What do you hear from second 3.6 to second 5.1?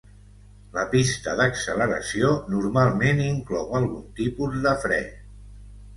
algun tipus de fre.